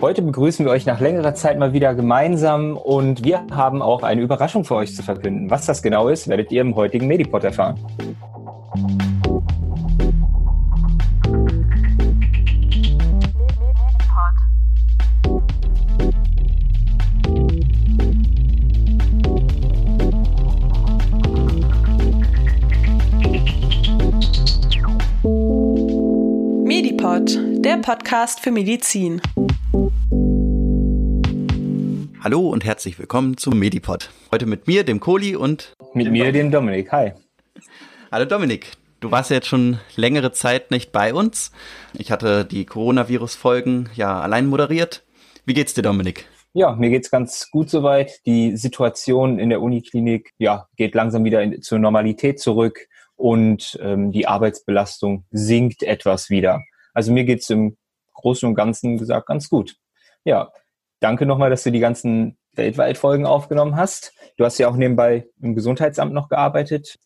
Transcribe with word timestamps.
Heute 0.00 0.20
begrüßen 0.20 0.66
wir 0.66 0.72
euch 0.72 0.84
nach 0.84 1.00
längerer 1.00 1.34
Zeit 1.34 1.58
mal 1.58 1.72
wieder 1.72 1.94
gemeinsam 1.94 2.76
und 2.76 3.24
wir 3.24 3.46
haben 3.50 3.80
auch 3.80 4.02
eine 4.02 4.20
Überraschung 4.20 4.64
für 4.64 4.74
euch 4.74 4.94
zu 4.94 5.02
verkünden. 5.02 5.48
Was 5.48 5.64
das 5.64 5.82
genau 5.82 6.08
ist, 6.08 6.28
werdet 6.28 6.52
ihr 6.52 6.60
im 6.60 6.74
heutigen 6.74 7.06
Medipod 7.06 7.44
erfahren. 7.44 7.78
Medipod, 27.12 27.38
der 27.62 27.76
Podcast 27.76 28.40
für 28.40 28.50
Medizin. 28.50 29.20
Hallo 32.24 32.48
und 32.48 32.64
herzlich 32.64 32.98
willkommen 32.98 33.36
zum 33.36 33.58
Medipod. 33.58 34.08
Heute 34.30 34.46
mit 34.46 34.66
mir, 34.66 34.82
dem 34.82 34.98
Kohli 34.98 35.36
und 35.36 35.74
mit 35.92 36.10
mir, 36.10 36.32
dem 36.32 36.50
Dominik. 36.50 36.90
Hi. 36.90 37.12
Hallo 38.10 38.24
Dominik. 38.24 38.72
Du 39.00 39.10
warst 39.10 39.28
ja 39.28 39.36
jetzt 39.36 39.48
schon 39.48 39.78
längere 39.94 40.32
Zeit 40.32 40.70
nicht 40.70 40.90
bei 40.90 41.12
uns. 41.12 41.52
Ich 41.92 42.10
hatte 42.10 42.46
die 42.46 42.64
Coronavirus-Folgen 42.64 43.90
ja 43.94 44.18
allein 44.18 44.46
moderiert. 44.46 45.04
Wie 45.44 45.52
geht's 45.52 45.74
dir, 45.74 45.82
Dominik? 45.82 46.26
Ja, 46.54 46.74
mir 46.74 46.88
geht's 46.88 47.10
ganz 47.10 47.50
gut 47.50 47.68
soweit. 47.68 48.24
Die 48.24 48.56
Situation 48.56 49.38
in 49.38 49.50
der 49.50 49.60
Uniklinik 49.60 50.32
ja, 50.38 50.66
geht 50.76 50.94
langsam 50.94 51.24
wieder 51.24 51.42
in, 51.42 51.60
zur 51.60 51.78
Normalität 51.78 52.40
zurück 52.40 52.88
und 53.16 53.78
ähm, 53.82 54.12
die 54.12 54.26
Arbeitsbelastung 54.26 55.26
sinkt 55.30 55.82
etwas 55.82 56.30
wieder. 56.30 56.62
Also 56.92 57.12
mir 57.12 57.24
geht's 57.24 57.50
im 57.50 57.76
Großen 58.14 58.48
und 58.48 58.54
Ganzen 58.54 58.98
gesagt 58.98 59.26
ganz 59.26 59.48
gut. 59.48 59.76
Ja, 60.24 60.52
danke 61.00 61.26
nochmal, 61.26 61.50
dass 61.50 61.64
du 61.64 61.72
die 61.72 61.80
ganzen 61.80 62.36
Weltweit-Folgen 62.54 63.26
aufgenommen 63.26 63.76
hast. 63.76 64.12
Du 64.36 64.44
hast 64.44 64.58
ja 64.58 64.68
auch 64.68 64.76
nebenbei 64.76 65.26
im 65.40 65.54
Gesundheitsamt 65.54 66.12
noch 66.12 66.28
gearbeitet. 66.28 66.98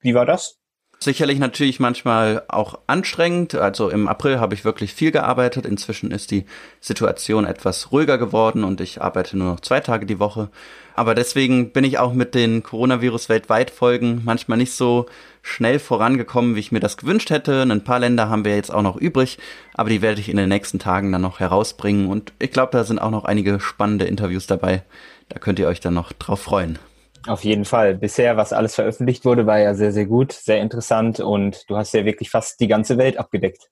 Wie 0.00 0.14
war 0.14 0.26
das? 0.26 0.58
Sicherlich 1.00 1.38
natürlich 1.38 1.78
manchmal 1.78 2.42
auch 2.48 2.80
anstrengend. 2.88 3.54
Also 3.54 3.88
im 3.88 4.08
April 4.08 4.40
habe 4.40 4.54
ich 4.54 4.64
wirklich 4.64 4.92
viel 4.92 5.12
gearbeitet. 5.12 5.64
Inzwischen 5.64 6.10
ist 6.10 6.32
die 6.32 6.44
Situation 6.80 7.44
etwas 7.44 7.92
ruhiger 7.92 8.18
geworden 8.18 8.64
und 8.64 8.80
ich 8.80 9.00
arbeite 9.00 9.38
nur 9.38 9.52
noch 9.52 9.60
zwei 9.60 9.78
Tage 9.78 10.06
die 10.06 10.18
Woche. 10.18 10.50
Aber 10.96 11.14
deswegen 11.14 11.72
bin 11.72 11.84
ich 11.84 11.98
auch 11.98 12.14
mit 12.14 12.34
den 12.34 12.64
Coronavirus 12.64 13.28
weltweit 13.28 13.70
Folgen 13.70 14.22
manchmal 14.24 14.58
nicht 14.58 14.72
so 14.72 15.06
schnell 15.48 15.78
vorangekommen, 15.78 16.54
wie 16.54 16.60
ich 16.60 16.72
mir 16.72 16.80
das 16.80 16.96
gewünscht 16.96 17.30
hätte. 17.30 17.62
Ein 17.62 17.84
paar 17.84 17.98
Länder 17.98 18.28
haben 18.28 18.44
wir 18.44 18.54
jetzt 18.54 18.72
auch 18.72 18.82
noch 18.82 18.96
übrig, 18.96 19.38
aber 19.74 19.90
die 19.90 20.02
werde 20.02 20.20
ich 20.20 20.28
in 20.28 20.36
den 20.36 20.48
nächsten 20.48 20.78
Tagen 20.78 21.10
dann 21.10 21.22
noch 21.22 21.40
herausbringen. 21.40 22.08
Und 22.08 22.32
ich 22.38 22.50
glaube, 22.50 22.72
da 22.72 22.84
sind 22.84 22.98
auch 22.98 23.10
noch 23.10 23.24
einige 23.24 23.58
spannende 23.60 24.04
Interviews 24.04 24.46
dabei. 24.46 24.82
Da 25.28 25.38
könnt 25.38 25.58
ihr 25.58 25.68
euch 25.68 25.80
dann 25.80 25.94
noch 25.94 26.12
drauf 26.12 26.42
freuen. 26.42 26.78
Auf 27.26 27.44
jeden 27.44 27.64
Fall. 27.64 27.94
Bisher, 27.94 28.36
was 28.36 28.52
alles 28.52 28.74
veröffentlicht 28.74 29.24
wurde, 29.24 29.46
war 29.46 29.58
ja 29.58 29.74
sehr, 29.74 29.92
sehr 29.92 30.06
gut, 30.06 30.32
sehr 30.32 30.60
interessant 30.60 31.20
und 31.20 31.68
du 31.68 31.76
hast 31.76 31.92
ja 31.92 32.04
wirklich 32.04 32.30
fast 32.30 32.60
die 32.60 32.68
ganze 32.68 32.96
Welt 32.96 33.18
abgedeckt. 33.18 33.68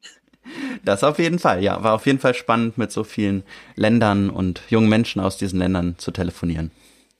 Das 0.84 1.04
auf 1.04 1.18
jeden 1.18 1.38
Fall, 1.38 1.62
ja. 1.62 1.82
War 1.82 1.94
auf 1.94 2.06
jeden 2.06 2.18
Fall 2.18 2.34
spannend, 2.34 2.78
mit 2.78 2.92
so 2.92 3.04
vielen 3.04 3.42
Ländern 3.74 4.30
und 4.30 4.62
jungen 4.68 4.88
Menschen 4.88 5.20
aus 5.20 5.36
diesen 5.36 5.58
Ländern 5.58 5.96
zu 5.98 6.10
telefonieren. 6.10 6.70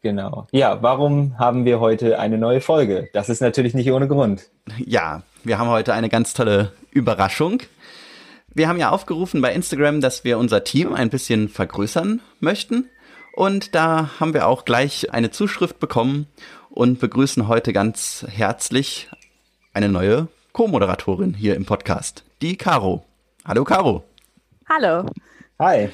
Genau. 0.07 0.47
Ja, 0.53 0.85
warum 0.85 1.37
haben 1.37 1.65
wir 1.65 1.81
heute 1.81 2.21
eine 2.21 2.39
neue 2.39 2.61
Folge? 2.61 3.09
Das 3.13 3.29
ist 3.29 3.41
natürlich 3.41 3.75
nicht 3.75 3.91
ohne 3.91 4.07
Grund. 4.07 4.49
Ja, 4.79 5.25
wir 5.43 5.59
haben 5.59 5.69
heute 5.69 5.95
eine 5.95 6.09
ganz 6.09 6.33
tolle 6.33 6.71
Überraschung. 6.93 7.65
Wir 8.55 8.69
haben 8.69 8.79
ja 8.79 8.91
aufgerufen 8.91 9.41
bei 9.41 9.53
Instagram, 9.53 10.01
dass 10.01 10.23
wir 10.23 10.39
unser 10.39 10.63
Team 10.63 10.95
ein 10.95 11.11
bisschen 11.11 11.49
vergrößern 11.49 12.21
möchten. 12.39 12.89
Und 13.35 13.75
da 13.75 14.11
haben 14.21 14.33
wir 14.33 14.47
auch 14.47 14.65
gleich 14.65 15.13
eine 15.13 15.33
Zuschrift 15.33 15.81
bekommen 15.81 16.29
und 16.71 17.01
begrüßen 17.01 17.49
heute 17.49 17.73
ganz 17.73 18.25
herzlich 18.31 19.09
eine 19.75 19.89
neue 19.89 20.29
Co-Moderatorin 20.53 21.35
hier 21.35 21.57
im 21.57 21.67
Podcast, 21.67 22.23
die 22.43 22.57
Caro. 22.57 23.05
Hallo 23.45 23.65
Caro. 23.65 24.05
Hallo. 24.69 25.05
Hi. 25.59 25.91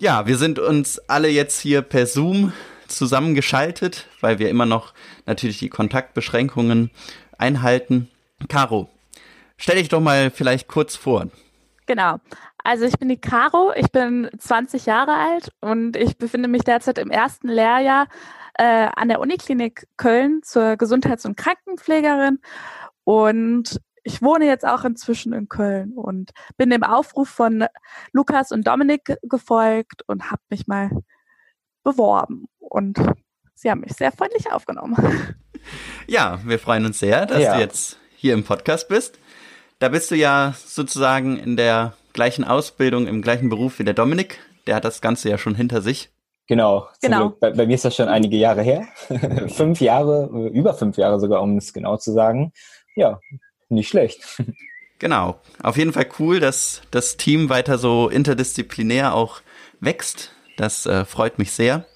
Ja, 0.00 0.26
wir 0.26 0.38
sind 0.38 0.58
uns 0.58 0.98
alle 1.10 1.28
jetzt 1.28 1.60
hier 1.60 1.82
per 1.82 2.06
Zoom 2.06 2.54
zusammengeschaltet, 2.88 4.06
weil 4.22 4.38
wir 4.38 4.48
immer 4.48 4.64
noch 4.64 4.94
natürlich 5.26 5.58
die 5.58 5.68
Kontaktbeschränkungen 5.68 6.90
einhalten. 7.36 8.10
Caro, 8.48 8.88
stell 9.58 9.76
dich 9.76 9.90
doch 9.90 10.00
mal 10.00 10.30
vielleicht 10.30 10.68
kurz 10.68 10.96
vor. 10.96 11.26
Genau. 11.84 12.16
Also 12.64 12.86
ich 12.86 12.98
bin 12.98 13.10
die 13.10 13.20
Caro, 13.20 13.74
ich 13.76 13.92
bin 13.92 14.30
20 14.38 14.86
Jahre 14.86 15.12
alt 15.12 15.52
und 15.60 15.98
ich 15.98 16.16
befinde 16.16 16.48
mich 16.48 16.62
derzeit 16.62 16.96
im 16.96 17.10
ersten 17.10 17.48
Lehrjahr 17.48 18.06
äh, 18.54 18.88
an 18.96 19.08
der 19.08 19.20
Uniklinik 19.20 19.86
Köln 19.98 20.40
zur 20.42 20.78
Gesundheits- 20.78 21.26
und 21.26 21.36
Krankenpflegerin 21.36 22.38
und 23.04 23.78
ich 24.02 24.22
wohne 24.22 24.46
jetzt 24.46 24.66
auch 24.66 24.84
inzwischen 24.84 25.32
in 25.32 25.48
Köln 25.48 25.92
und 25.92 26.30
bin 26.56 26.70
dem 26.70 26.82
Aufruf 26.82 27.28
von 27.28 27.66
Lukas 28.12 28.52
und 28.52 28.66
Dominik 28.66 29.16
gefolgt 29.22 30.02
und 30.06 30.30
habe 30.30 30.42
mich 30.50 30.66
mal 30.66 30.90
beworben 31.82 32.46
und 32.58 32.98
sie 33.54 33.70
haben 33.70 33.80
mich 33.80 33.92
sehr 33.92 34.12
freundlich 34.12 34.50
aufgenommen. 34.52 34.96
Ja, 36.06 36.40
wir 36.44 36.58
freuen 36.58 36.86
uns 36.86 36.98
sehr, 36.98 37.26
dass 37.26 37.42
ja. 37.42 37.54
du 37.54 37.60
jetzt 37.60 37.98
hier 38.16 38.32
im 38.32 38.44
Podcast 38.44 38.88
bist. 38.88 39.18
Da 39.78 39.90
bist 39.90 40.10
du 40.10 40.14
ja 40.16 40.54
sozusagen 40.56 41.38
in 41.38 41.56
der 41.56 41.92
gleichen 42.14 42.44
Ausbildung, 42.44 43.06
im 43.06 43.20
gleichen 43.20 43.50
Beruf 43.50 43.78
wie 43.78 43.84
der 43.84 43.92
Dominik. 43.92 44.40
Der 44.66 44.74
hat 44.74 44.86
das 44.86 45.02
Ganze 45.02 45.28
ja 45.28 45.36
schon 45.36 45.54
hinter 45.54 45.82
sich. 45.82 46.10
Genau. 46.46 46.88
genau. 47.00 47.28
Bei, 47.38 47.52
bei, 47.52 47.66
mir 47.66 47.74
ist 47.74 47.84
das 47.84 47.94
schon 47.94 48.08
einige 48.08 48.36
Jahre 48.36 48.62
her. 48.62 48.88
fünf 49.48 49.80
Jahre, 49.80 50.48
über 50.52 50.74
fünf 50.74 50.96
Jahre 50.96 51.20
sogar, 51.20 51.42
um 51.42 51.56
es 51.58 51.72
genau 51.72 51.96
zu 51.96 52.12
sagen. 52.12 52.52
Ja, 52.96 53.20
nicht 53.70 53.88
schlecht. 53.88 54.42
Genau. 55.00 55.40
Auf 55.62 55.78
jeden 55.78 55.94
Fall 55.94 56.06
cool, 56.18 56.40
dass 56.40 56.82
das 56.90 57.16
Team 57.16 57.48
weiter 57.48 57.78
so 57.78 58.10
interdisziplinär 58.10 59.14
auch 59.14 59.40
wächst. 59.80 60.32
Das 60.58 60.84
äh, 60.84 61.06
freut 61.06 61.38
mich 61.38 61.52
sehr. 61.52 61.86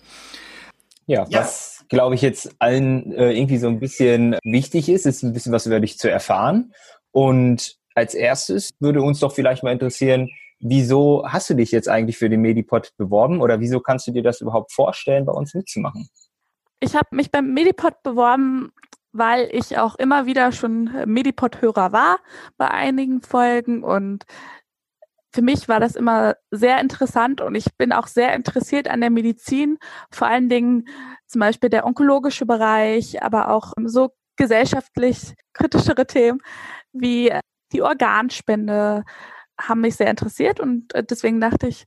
Ja, 1.07 1.27
ja. 1.29 1.41
was 1.41 1.85
glaube 1.91 2.15
ich 2.15 2.23
jetzt 2.23 2.55
allen 2.61 3.13
äh, 3.13 3.33
irgendwie 3.33 3.59
so 3.59 3.69
ein 3.69 3.79
bisschen 3.79 4.37
wichtig 4.43 4.89
ist, 4.89 5.05
ist 5.05 5.23
ein 5.23 5.35
bisschen 5.35 5.53
was 5.53 5.67
über 5.67 5.81
dich 5.81 5.99
zu 5.99 6.11
erfahren. 6.11 6.73
Und 7.13 7.77
als 7.95 8.15
erstes 8.15 8.71
würde 8.81 9.03
uns 9.03 9.21
doch 9.21 9.35
vielleicht 9.35 9.63
mal 9.63 9.73
interessieren, 9.73 10.31
wieso 10.61 11.25
hast 11.27 11.51
du 11.51 11.55
dich 11.55 11.71
jetzt 11.73 11.89
eigentlich 11.89 12.17
für 12.17 12.31
den 12.31 12.41
Medipod 12.41 12.93
beworben 12.97 13.41
oder 13.41 13.61
wieso 13.61 13.81
kannst 13.81 14.07
du 14.07 14.13
dir 14.13 14.23
das 14.23 14.41
überhaupt 14.41 14.73
vorstellen, 14.73 15.27
bei 15.27 15.33
uns 15.33 15.55
mitzumachen? 15.55 16.09
Ich 16.81 16.95
habe 16.95 17.09
mich 17.13 17.31
beim 17.31 17.53
Medipod 17.53 18.03
beworben, 18.03 18.73
weil 19.15 19.49
ich 19.53 19.79
auch 19.79 19.95
immer 19.95 20.27
wieder 20.27 20.53
schon 20.53 20.91
Medipod-Hörer 21.07 21.93
war 21.93 22.19
bei 22.57 22.69
einigen 22.69 23.23
Folgen 23.23 23.85
und 23.85 24.25
für 25.33 25.43
mich 25.43 25.69
war 25.69 25.81
das 25.81 25.97
immer 25.97 26.37
sehr 26.51 26.81
interessant 26.81 27.41
und 27.41 27.55
ich 27.55 27.67
bin 27.77 27.93
auch 27.93 28.09
sehr 28.09 28.35
interessiert 28.35 28.89
an 28.89 29.01
der 29.01 29.11
Medizin, 29.11 29.79
vor 30.11 30.29
allen 30.29 30.49
Dingen 30.49 30.89
zum 31.27 31.41
Beispiel 31.41 31.71
der 31.71 31.87
onkologische 31.87 32.45
Bereich, 32.45 33.23
aber 33.23 33.51
auch 33.51 33.73
so 33.85 34.11
gesellschaftlich 34.37 35.35
kritischere 35.53 36.07
Themen 36.07 36.41
wie 36.93 37.33
die 37.73 37.83
Organspende 37.83 39.05
haben 39.61 39.81
mich 39.81 39.97
sehr 39.97 40.11
interessiert 40.11 40.59
und 40.61 40.93
äh, 40.95 41.05
deswegen 41.05 41.41
dachte 41.41 41.69
ich, 41.69 41.87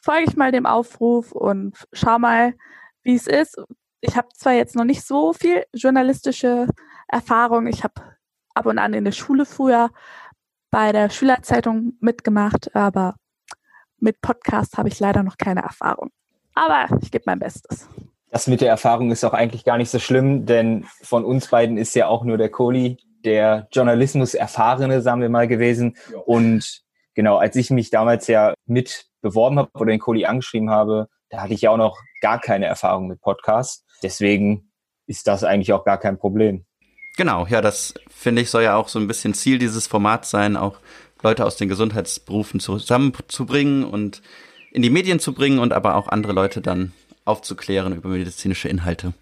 folge 0.00 0.26
ich 0.28 0.36
mal 0.36 0.52
dem 0.52 0.66
Aufruf 0.66 1.32
und 1.32 1.86
schau 1.92 2.18
mal, 2.18 2.54
wie 3.02 3.14
es 3.14 3.26
ist. 3.26 3.56
Ich 4.00 4.16
habe 4.16 4.28
zwar 4.34 4.52
jetzt 4.52 4.76
noch 4.76 4.84
nicht 4.84 5.04
so 5.04 5.32
viel 5.32 5.64
journalistische 5.74 6.66
Erfahrung, 7.08 7.66
ich 7.66 7.82
habe 7.82 7.94
ab 8.54 8.66
und 8.66 8.78
an 8.78 8.94
in 8.94 9.04
der 9.04 9.12
Schule 9.12 9.44
früher 9.44 9.90
bei 10.70 10.92
der 10.92 11.10
Schülerzeitung 11.10 11.94
mitgemacht, 12.00 12.74
aber 12.74 13.14
mit 13.98 14.20
Podcast 14.20 14.78
habe 14.78 14.88
ich 14.88 15.00
leider 15.00 15.22
noch 15.22 15.36
keine 15.36 15.62
Erfahrung. 15.62 16.10
Aber 16.54 16.86
ich 17.00 17.10
gebe 17.10 17.24
mein 17.26 17.38
Bestes. 17.38 17.88
Das 18.30 18.46
mit 18.46 18.60
der 18.60 18.68
Erfahrung 18.68 19.10
ist 19.10 19.24
auch 19.24 19.32
eigentlich 19.32 19.64
gar 19.64 19.78
nicht 19.78 19.90
so 19.90 19.98
schlimm, 19.98 20.44
denn 20.44 20.84
von 21.02 21.24
uns 21.24 21.48
beiden 21.48 21.78
ist 21.78 21.94
ja 21.94 22.08
auch 22.08 22.24
nur 22.24 22.36
der 22.36 22.50
Kohli 22.50 22.98
der 23.24 23.68
Journalismus 23.72 24.34
erfahrene, 24.34 25.00
sagen 25.00 25.20
wir 25.20 25.28
mal, 25.28 25.48
gewesen. 25.48 25.96
Ja. 26.12 26.18
Und 26.20 26.82
genau, 27.14 27.36
als 27.36 27.56
ich 27.56 27.70
mich 27.70 27.90
damals 27.90 28.26
ja 28.26 28.54
mit 28.66 29.06
beworben 29.22 29.58
habe 29.58 29.70
oder 29.74 29.90
den 29.90 30.00
Kohli 30.00 30.26
angeschrieben 30.26 30.70
habe, 30.70 31.08
da 31.30 31.42
hatte 31.42 31.54
ich 31.54 31.62
ja 31.62 31.70
auch 31.70 31.76
noch 31.76 31.98
gar 32.20 32.40
keine 32.40 32.66
Erfahrung 32.66 33.08
mit 33.08 33.20
Podcasts. 33.20 33.84
Deswegen 34.02 34.70
ist 35.06 35.26
das 35.26 35.44
eigentlich 35.44 35.72
auch 35.72 35.84
gar 35.84 35.98
kein 35.98 36.18
Problem. 36.18 36.64
Genau, 37.16 37.46
ja, 37.46 37.60
das 37.60 37.94
finde 38.08 38.42
ich 38.42 38.50
soll 38.50 38.62
ja 38.62 38.76
auch 38.76 38.88
so 38.88 38.98
ein 38.98 39.08
bisschen 39.08 39.34
Ziel 39.34 39.58
dieses 39.58 39.86
Formats 39.86 40.30
sein, 40.30 40.56
auch 40.56 40.78
Leute 41.22 41.44
aus 41.44 41.56
den 41.56 41.68
Gesundheitsberufen 41.68 42.60
zusammenzubringen 42.60 43.84
und 43.84 44.22
in 44.70 44.82
die 44.82 44.90
Medien 44.90 45.18
zu 45.18 45.32
bringen 45.32 45.58
und 45.58 45.72
aber 45.72 45.96
auch 45.96 46.08
andere 46.08 46.32
Leute 46.32 46.60
dann 46.60 46.92
aufzuklären 47.24 47.94
über 47.94 48.08
medizinische 48.08 48.68
Inhalte. 48.68 49.14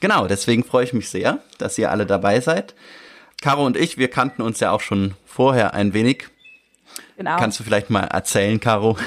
Genau, 0.00 0.26
deswegen 0.26 0.64
freue 0.64 0.84
ich 0.84 0.92
mich 0.92 1.08
sehr, 1.08 1.38
dass 1.58 1.78
ihr 1.78 1.90
alle 1.90 2.06
dabei 2.06 2.40
seid. 2.40 2.74
Caro 3.40 3.64
und 3.64 3.76
ich, 3.76 3.96
wir 3.96 4.08
kannten 4.08 4.42
uns 4.42 4.60
ja 4.60 4.72
auch 4.72 4.80
schon 4.80 5.14
vorher 5.24 5.74
ein 5.74 5.92
wenig. 5.92 6.28
Genau. 7.16 7.36
Kannst 7.36 7.60
du 7.60 7.64
vielleicht 7.64 7.90
mal 7.90 8.04
erzählen, 8.04 8.58
Caro? 8.60 8.98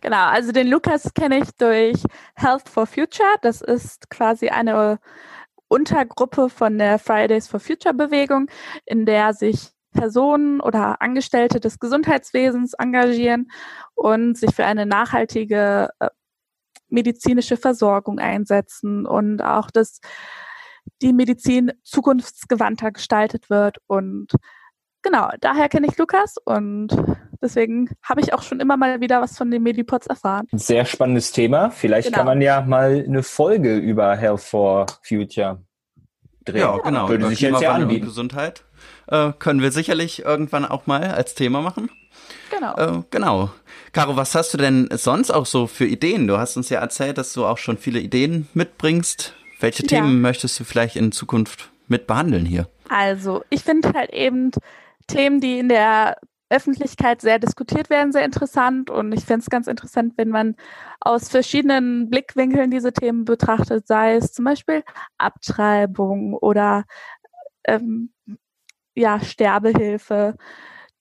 Genau, 0.00 0.26
also 0.26 0.52
den 0.52 0.68
Lukas 0.68 1.12
kenne 1.14 1.38
ich 1.38 1.50
durch 1.58 2.02
Health 2.36 2.68
for 2.68 2.86
Future. 2.86 3.34
Das 3.42 3.60
ist 3.60 4.10
quasi 4.10 4.48
eine 4.48 5.00
Untergruppe 5.68 6.48
von 6.48 6.78
der 6.78 6.98
Fridays 6.98 7.48
for 7.48 7.60
Future 7.60 7.94
Bewegung, 7.94 8.48
in 8.86 9.06
der 9.06 9.34
sich 9.34 9.70
Personen 9.92 10.60
oder 10.60 11.02
Angestellte 11.02 11.60
des 11.60 11.78
Gesundheitswesens 11.78 12.74
engagieren 12.74 13.50
und 13.94 14.36
sich 14.36 14.54
für 14.54 14.64
eine 14.64 14.86
nachhaltige 14.86 15.88
äh, 15.98 16.08
medizinische 16.88 17.56
Versorgung 17.56 18.18
einsetzen 18.18 19.06
und 19.06 19.42
auch, 19.42 19.70
dass 19.70 20.00
die 21.02 21.12
Medizin 21.12 21.72
zukunftsgewandter 21.82 22.92
gestaltet 22.92 23.50
wird. 23.50 23.78
Und 23.86 24.32
genau, 25.02 25.30
daher 25.40 25.68
kenne 25.68 25.86
ich 25.90 25.96
Lukas 25.98 26.36
und 26.44 26.88
deswegen 27.42 27.90
habe 28.02 28.20
ich 28.20 28.32
auch 28.34 28.42
schon 28.42 28.60
immer 28.60 28.76
mal 28.76 29.00
wieder 29.00 29.20
was 29.20 29.36
von 29.36 29.50
den 29.50 29.62
Medipods 29.62 30.06
erfahren. 30.06 30.46
Sehr 30.52 30.84
spannendes 30.84 31.32
Thema. 31.32 31.70
Vielleicht 31.70 32.08
Genau. 32.08 32.18
kann 32.18 32.26
man 32.26 32.40
ja 32.40 32.60
mal 32.62 33.04
eine 33.06 33.22
Folge 33.22 33.76
über 33.76 34.16
Health 34.16 34.40
for 34.40 34.86
Future 35.02 35.62
drehen. 36.44 36.60
Ja, 36.60 36.76
genau. 36.78 37.08
Würde 37.08 37.22
Über 37.24 37.30
sich 37.30 37.40
jetzt 37.40 37.60
ja 37.60 37.72
anbieten. 37.72 38.06
Gesundheit 38.06 38.64
äh, 39.08 39.32
können 39.38 39.60
wir 39.62 39.70
sicherlich 39.72 40.24
irgendwann 40.24 40.64
auch 40.64 40.86
mal 40.86 41.02
als 41.12 41.34
Thema 41.34 41.60
machen. 41.62 41.90
Genau. 42.50 42.74
Äh, 42.76 43.02
genau. 43.10 43.50
Caro, 43.92 44.16
was 44.16 44.34
hast 44.34 44.52
du 44.54 44.58
denn 44.58 44.88
sonst 44.92 45.30
auch 45.30 45.46
so 45.46 45.66
für 45.66 45.86
Ideen? 45.86 46.26
Du 46.26 46.38
hast 46.38 46.56
uns 46.56 46.68
ja 46.70 46.80
erzählt, 46.80 47.18
dass 47.18 47.32
du 47.32 47.44
auch 47.46 47.58
schon 47.58 47.78
viele 47.78 48.00
Ideen 48.00 48.48
mitbringst. 48.54 49.34
Welche 49.60 49.82
Ja. 49.82 49.88
Themen 49.88 50.20
möchtest 50.20 50.58
du 50.60 50.64
vielleicht 50.64 50.96
in 50.96 51.12
Zukunft 51.12 51.70
mit 51.88 52.06
behandeln 52.06 52.44
hier? 52.46 52.68
Also, 52.88 53.44
ich 53.50 53.62
finde 53.62 53.92
halt 53.94 54.10
eben 54.12 54.50
Themen, 55.08 55.40
die 55.40 55.58
in 55.58 55.68
der 55.68 56.16
Öffentlichkeit 56.50 57.20
sehr 57.20 57.38
diskutiert 57.38 57.90
werden, 57.90 58.12
sehr 58.12 58.24
interessant. 58.24 58.90
Und 58.90 59.12
ich 59.12 59.24
fände 59.24 59.40
es 59.42 59.50
ganz 59.50 59.66
interessant, 59.66 60.14
wenn 60.16 60.30
man 60.30 60.56
aus 61.00 61.28
verschiedenen 61.28 62.08
Blickwinkeln 62.08 62.70
diese 62.70 62.92
Themen 62.92 63.24
betrachtet, 63.24 63.86
sei 63.86 64.14
es 64.14 64.32
zum 64.32 64.44
Beispiel 64.44 64.82
Abtreibung 65.18 66.34
oder 66.34 66.84
ähm, 67.64 68.12
ja, 68.94 69.20
Sterbehilfe. 69.20 70.36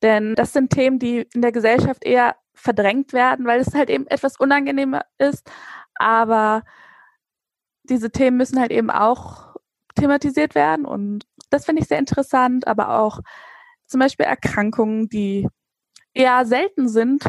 Denn 0.02 0.36
das 0.36 0.54
sind 0.54 0.72
Themen, 0.72 1.00
die 1.00 1.28
in 1.34 1.42
der 1.42 1.52
Gesellschaft 1.52 2.04
eher 2.04 2.36
verdrängt 2.54 3.14
werden, 3.14 3.46
weil 3.46 3.60
es 3.62 3.74
halt 3.74 3.90
eben 3.90 4.08
etwas 4.08 4.38
unangenehmer 4.38 5.06
ist. 5.18 5.50
Aber 5.96 6.64
diese 7.84 8.12
Themen 8.12 8.38
müssen 8.38 8.60
halt 8.60 8.72
eben 8.72 8.90
auch 8.90 9.56
thematisiert 9.96 10.56
werden 10.56 10.86
und 10.86 11.26
das 11.50 11.66
finde 11.66 11.82
ich 11.82 11.88
sehr 11.88 11.98
interessant, 11.98 12.68
aber 12.68 13.00
auch 13.00 13.22
zum 13.88 14.00
Beispiel 14.00 14.26
Erkrankungen, 14.26 15.10
die 15.10 15.48
eher 16.14 16.46
selten 16.46 16.90
sind, 16.90 17.24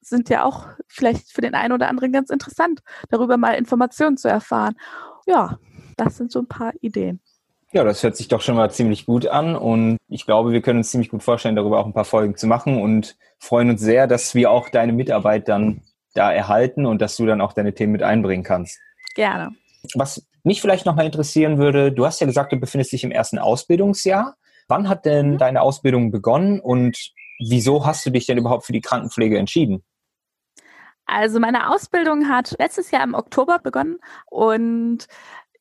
sind 0.00 0.28
ja 0.28 0.44
auch 0.44 0.68
vielleicht 0.86 1.32
für 1.32 1.40
den 1.40 1.54
einen 1.54 1.72
oder 1.72 1.88
anderen 1.88 2.12
ganz 2.12 2.30
interessant, 2.30 2.80
darüber 3.08 3.36
mal 3.36 3.52
Informationen 3.52 4.16
zu 4.16 4.28
erfahren. 4.28 4.74
Ja, 5.26 5.58
das 5.96 6.16
sind 6.16 6.30
so 6.30 6.40
ein 6.40 6.48
paar 6.48 6.72
Ideen. 6.80 7.20
Ja, 7.72 7.84
das 7.84 8.02
hört 8.02 8.16
sich 8.16 8.28
doch 8.28 8.40
schon 8.40 8.56
mal 8.56 8.70
ziemlich 8.70 9.06
gut 9.06 9.26
an 9.26 9.56
und 9.56 9.98
ich 10.08 10.24
glaube, 10.24 10.52
wir 10.52 10.62
können 10.62 10.78
uns 10.78 10.90
ziemlich 10.90 11.10
gut 11.10 11.22
vorstellen, 11.22 11.56
darüber 11.56 11.80
auch 11.80 11.86
ein 11.86 11.92
paar 11.92 12.04
Folgen 12.04 12.36
zu 12.36 12.46
machen 12.46 12.80
und 12.80 13.16
freuen 13.38 13.70
uns 13.70 13.80
sehr, 13.80 14.06
dass 14.06 14.34
wir 14.34 14.50
auch 14.50 14.68
deine 14.68 14.92
Mitarbeit 14.92 15.48
dann 15.48 15.82
da 16.14 16.32
erhalten 16.32 16.86
und 16.86 17.02
dass 17.02 17.16
du 17.16 17.26
dann 17.26 17.40
auch 17.40 17.52
deine 17.52 17.74
Themen 17.74 17.92
mit 17.92 18.02
einbringen 18.02 18.44
kannst. 18.44 18.78
Gerne. 19.14 19.50
Was 19.94 20.26
mich 20.44 20.60
vielleicht 20.60 20.86
nochmal 20.86 21.06
interessieren 21.06 21.58
würde, 21.58 21.92
du 21.92 22.06
hast 22.06 22.20
ja 22.20 22.26
gesagt, 22.26 22.52
du 22.52 22.56
befindest 22.56 22.92
dich 22.92 23.04
im 23.04 23.10
ersten 23.10 23.38
Ausbildungsjahr. 23.38 24.36
Wann 24.68 24.88
hat 24.88 25.04
denn 25.04 25.32
Mhm. 25.32 25.38
deine 25.38 25.62
Ausbildung 25.62 26.10
begonnen 26.10 26.60
und 26.60 27.12
wieso 27.38 27.86
hast 27.86 28.04
du 28.06 28.10
dich 28.10 28.26
denn 28.26 28.38
überhaupt 28.38 28.64
für 28.66 28.72
die 28.72 28.80
Krankenpflege 28.80 29.38
entschieden? 29.38 29.84
Also 31.06 31.38
meine 31.38 31.70
Ausbildung 31.70 32.28
hat 32.28 32.56
letztes 32.58 32.90
Jahr 32.90 33.04
im 33.04 33.14
Oktober 33.14 33.58
begonnen 33.60 33.98
und 34.26 35.06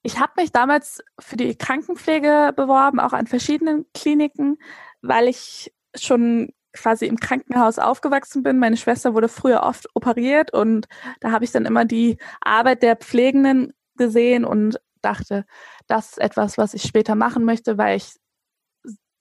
ich 0.01 0.19
habe 0.19 0.33
mich 0.37 0.51
damals 0.51 1.03
für 1.19 1.35
die 1.35 1.55
Krankenpflege 1.55 2.53
beworben, 2.55 2.99
auch 2.99 3.13
an 3.13 3.27
verschiedenen 3.27 3.85
Kliniken, 3.93 4.57
weil 5.01 5.27
ich 5.27 5.73
schon 5.95 6.49
quasi 6.73 7.05
im 7.05 7.17
Krankenhaus 7.19 7.79
aufgewachsen 7.79 8.43
bin. 8.43 8.59
Meine 8.59 8.77
Schwester 8.77 9.13
wurde 9.13 9.29
früher 9.29 9.63
oft 9.63 9.87
operiert 9.95 10.51
und 10.53 10.87
da 11.21 11.31
habe 11.31 11.45
ich 11.45 11.51
dann 11.51 11.65
immer 11.65 11.85
die 11.85 12.17
Arbeit 12.41 12.83
der 12.83 12.95
Pflegenden 12.97 13.73
gesehen 13.97 14.45
und 14.45 14.79
dachte, 15.01 15.45
das 15.87 16.11
ist 16.11 16.19
etwas, 16.19 16.57
was 16.57 16.73
ich 16.73 16.83
später 16.83 17.15
machen 17.15 17.45
möchte, 17.45 17.77
weil 17.77 17.97
ich 17.97 18.15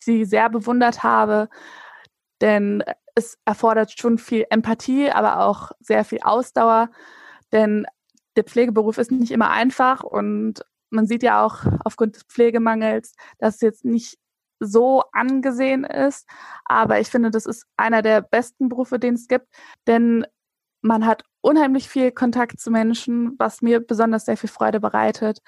sie 0.05 0.25
sehr 0.25 0.51
bewundert 0.51 1.03
habe. 1.03 1.49
Denn 2.41 2.83
es 3.15 3.39
erfordert 3.45 3.99
schon 3.99 4.19
viel 4.19 4.45
Empathie, 4.51 5.11
aber 5.11 5.41
auch 5.41 5.73
sehr 5.81 6.05
viel 6.05 6.21
Ausdauer. 6.23 6.91
Denn 7.53 7.87
der 8.37 8.45
Pflegeberuf 8.45 8.99
ist 8.99 9.13
nicht 9.13 9.31
immer 9.31 9.51
einfach 9.51 10.03
und 10.03 10.65
man 10.91 11.07
sieht 11.07 11.23
ja 11.23 11.45
auch 11.45 11.65
aufgrund 11.85 12.17
des 12.17 12.25
Pflegemangels, 12.25 13.15
dass 13.39 13.57
es 13.57 13.61
jetzt 13.61 13.85
nicht 13.85 14.19
so 14.61 15.03
angesehen 15.13 15.85
ist. 15.85 16.29
Aber 16.65 17.01
ich 17.01 17.09
finde, 17.09 17.31
das 17.31 17.47
ist 17.47 17.67
einer 17.77 18.03
der 18.03 18.23
besten 18.23 18.69
Berufe, 18.69 18.99
den 18.99 19.15
es 19.15 19.29
gibt. 19.29 19.49
Denn 19.87 20.25
man 20.83 21.07
hat 21.07 21.25
unheimlich 21.41 21.89
viel 21.89 22.13
Kontakt 22.13 22.61
zu 22.61 22.71
Menschen, 22.71 23.35
was 23.39 23.63
mir 23.63 23.81
besonders 23.81 24.25
sehr 24.27 24.37
viel 24.37 24.51
Freude 24.51 24.81
bereitet. 24.81 25.41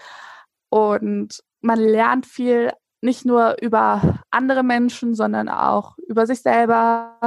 Und 0.68 1.42
man 1.60 1.78
lernt 1.78 2.26
viel 2.26 2.72
nicht 3.00 3.24
nur 3.24 3.56
über 3.60 4.20
andere 4.30 4.62
Menschen, 4.62 5.14
sondern 5.14 5.48
auch 5.48 5.96
über 6.08 6.26
sich 6.26 6.42
selber. 6.42 7.18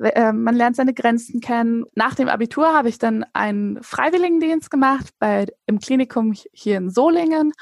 Äh, 0.00 0.32
Man 0.32 0.54
lernt 0.54 0.76
seine 0.76 0.94
Grenzen 0.94 1.40
kennen. 1.40 1.84
Nach 1.94 2.14
dem 2.14 2.28
Abitur 2.28 2.72
habe 2.72 2.88
ich 2.88 2.98
dann 2.98 3.24
einen 3.32 3.82
Freiwilligendienst 3.82 4.70
gemacht 4.70 5.10
bei, 5.18 5.46
im 5.66 5.78
Klinikum 5.78 6.34
hier 6.52 6.76
in 6.76 6.90
Solingen. 6.90 7.52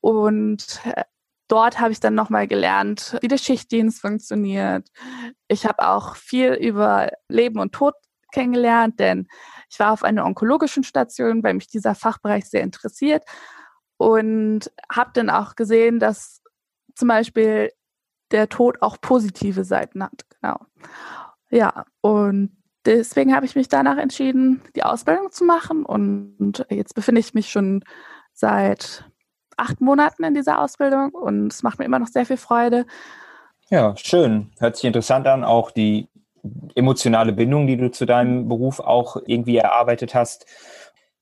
Und 0.00 0.80
äh, 0.84 1.04
dort 1.48 1.80
habe 1.80 1.92
ich 1.92 2.00
dann 2.00 2.14
nochmal 2.14 2.46
gelernt, 2.46 3.16
wie 3.20 3.28
der 3.28 3.38
Schichtdienst 3.38 4.00
funktioniert. 4.00 4.88
Ich 5.48 5.66
habe 5.66 5.88
auch 5.88 6.16
viel 6.16 6.52
über 6.54 7.10
Leben 7.28 7.58
und 7.58 7.72
Tod 7.72 7.94
kennengelernt, 8.32 9.00
denn 9.00 9.26
ich 9.70 9.80
war 9.80 9.92
auf 9.92 10.04
einer 10.04 10.24
onkologischen 10.24 10.84
Station, 10.84 11.42
weil 11.42 11.54
mich 11.54 11.68
dieser 11.68 11.94
Fachbereich 11.94 12.44
sehr 12.48 12.62
interessiert 12.62 13.24
und 13.96 14.70
habe 14.92 15.10
dann 15.14 15.30
auch 15.30 15.54
gesehen, 15.54 15.98
dass 15.98 16.42
zum 16.98 17.08
Beispiel 17.08 17.70
der 18.30 18.48
Tod 18.48 18.82
auch 18.82 19.00
positive 19.00 19.64
Seiten 19.64 20.02
hat. 20.02 20.24
Genau. 20.40 20.58
Ja, 21.50 21.86
und 22.00 22.56
deswegen 22.84 23.34
habe 23.34 23.46
ich 23.46 23.54
mich 23.54 23.68
danach 23.68 23.96
entschieden, 23.96 24.62
die 24.76 24.82
Ausbildung 24.82 25.30
zu 25.30 25.44
machen. 25.44 25.84
Und 25.84 26.66
jetzt 26.68 26.94
befinde 26.94 27.20
ich 27.20 27.34
mich 27.34 27.50
schon 27.50 27.84
seit 28.32 29.04
acht 29.56 29.80
Monaten 29.80 30.24
in 30.24 30.34
dieser 30.34 30.60
Ausbildung 30.60 31.10
und 31.10 31.52
es 31.52 31.62
macht 31.62 31.78
mir 31.78 31.84
immer 31.84 31.98
noch 31.98 32.06
sehr 32.06 32.26
viel 32.26 32.36
Freude. 32.36 32.86
Ja, 33.70 33.96
schön. 33.96 34.52
Hört 34.60 34.76
sich 34.76 34.84
interessant 34.84 35.26
an, 35.26 35.44
auch 35.44 35.70
die 35.70 36.08
emotionale 36.74 37.32
Bindung, 37.32 37.66
die 37.66 37.76
du 37.76 37.90
zu 37.90 38.06
deinem 38.06 38.48
Beruf 38.48 38.78
auch 38.80 39.16
irgendwie 39.26 39.56
erarbeitet 39.56 40.14
hast. 40.14 40.46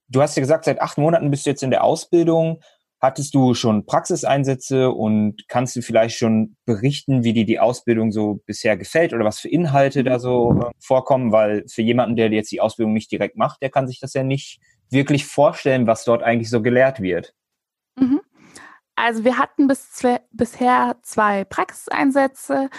Du 0.09 0.21
hast 0.21 0.37
ja 0.37 0.41
gesagt, 0.41 0.67
seit 0.67 0.81
acht 0.81 0.99
Monaten 0.99 1.31
bist 1.31 1.47
du 1.47 1.51
jetzt 1.51 1.63
in 1.63 1.71
der 1.71 1.83
Ausbildung. 1.83 2.61
Hattest 3.07 3.37
du 3.37 3.55
schon 3.55 3.87
Praxiseinsätze 3.87 4.91
und 4.91 5.47
kannst 5.47 5.77
du 5.77 5.81
vielleicht 5.81 6.19
schon 6.19 6.57
berichten, 6.65 7.23
wie 7.23 7.33
dir 7.33 7.47
die 7.47 7.61
Ausbildung 7.61 8.11
so 8.11 8.41
bisher 8.47 8.77
gefällt 8.77 9.15
oder 9.15 9.25
was 9.25 9.39
für 9.39 9.49
Inhalte 9.49 10.03
da 10.03 10.19
so 10.19 10.61
äh, 10.61 10.71
vorkommen? 10.81 11.31
Weil 11.31 11.63
für 11.69 11.83
jemanden, 11.83 12.17
der 12.17 12.33
jetzt 12.33 12.51
die 12.51 12.61
Ausbildung 12.61 12.95
nicht 12.95 13.13
direkt 13.13 13.37
macht, 13.37 13.63
der 13.63 13.71
kann 13.71 13.87
sich 13.87 14.01
das 14.01 14.13
ja 14.15 14.25
nicht 14.25 14.59
wirklich 14.91 15.25
vorstellen, 15.25 15.87
was 15.87 16.03
dort 16.03 16.25
eigentlich 16.25 16.51
so 16.51 16.61
gelehrt 16.63 17.01
wird. 17.01 17.33
Mhm. 17.95 18.21
Also 18.97 19.23
wir 19.23 19.39
hatten 19.39 19.69
bis 19.69 20.03
bisher 20.33 20.97
zwei 21.03 21.45
Praxiseinsätze. 21.45 22.71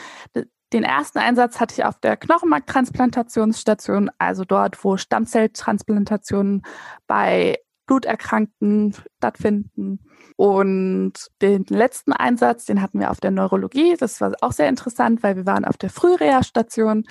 Den 0.73 0.83
ersten 0.83 1.19
Einsatz 1.19 1.61
hatte 1.61 1.75
ich 1.77 1.85
auf 1.85 2.01
der 2.01 2.17
Knochenmarktransplantationsstation, 2.17 4.11
also 4.17 4.43
dort, 4.43 4.83
wo 4.83 4.97
Stammzelltransplantationen 4.97 6.63
bei 7.07 7.59
Bluterkrankten 7.87 8.93
stattfinden. 9.17 9.99
Und 10.35 11.13
den 11.41 11.65
letzten 11.67 12.13
Einsatz, 12.13 12.65
den 12.65 12.81
hatten 12.81 12.99
wir 12.99 13.09
auf 13.09 13.19
der 13.19 13.31
Neurologie. 13.31 13.95
Das 13.97 14.21
war 14.21 14.33
auch 14.41 14.51
sehr 14.51 14.69
interessant, 14.69 15.23
weil 15.23 15.35
wir 15.35 15.45
waren 15.47 15.65
auf 15.65 15.77
der 15.77 15.89
Frühreha-Station 15.89 17.05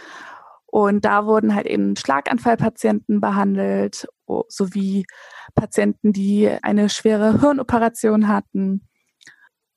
und 0.67 1.05
da 1.05 1.27
wurden 1.27 1.55
halt 1.55 1.67
eben 1.67 1.97
Schlaganfallpatienten 1.97 3.21
behandelt, 3.21 4.07
sowie 4.49 5.07
Patienten, 5.55 6.13
die 6.13 6.51
eine 6.63 6.91
schwere 6.91 7.41
Hirnoperation 7.41 8.29
hatten. 8.29 8.87